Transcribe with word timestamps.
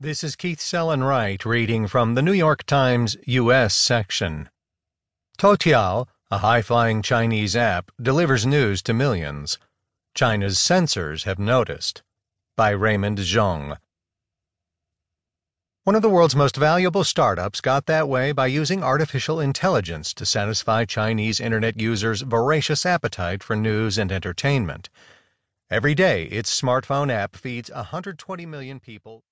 This 0.00 0.24
is 0.24 0.34
Keith 0.34 0.58
Sellon 0.58 1.06
Wright 1.06 1.42
reading 1.46 1.86
from 1.86 2.14
the 2.14 2.20
New 2.20 2.32
York 2.32 2.64
Times 2.64 3.16
U.S. 3.26 3.76
section. 3.76 4.50
Toutiao, 5.38 6.08
a 6.32 6.38
high-flying 6.38 7.00
Chinese 7.00 7.54
app, 7.54 7.92
delivers 8.02 8.44
news 8.44 8.82
to 8.82 8.92
millions. 8.92 9.56
China's 10.12 10.58
censors 10.58 11.24
have 11.24 11.38
noticed. 11.38 12.02
By 12.56 12.70
Raymond 12.70 13.18
Zhong. 13.18 13.76
One 15.84 15.94
of 15.94 16.02
the 16.02 16.10
world's 16.10 16.34
most 16.34 16.56
valuable 16.56 17.04
startups 17.04 17.60
got 17.60 17.86
that 17.86 18.08
way 18.08 18.32
by 18.32 18.48
using 18.48 18.82
artificial 18.82 19.38
intelligence 19.38 20.12
to 20.14 20.26
satisfy 20.26 20.84
Chinese 20.84 21.38
internet 21.38 21.80
users' 21.80 22.22
voracious 22.22 22.84
appetite 22.84 23.44
for 23.44 23.54
news 23.54 23.96
and 23.96 24.10
entertainment. 24.10 24.90
Every 25.70 25.94
day, 25.94 26.24
its 26.24 26.60
smartphone 26.60 27.12
app 27.12 27.36
feeds 27.36 27.70
120 27.70 28.44
million 28.44 28.80
people. 28.80 29.24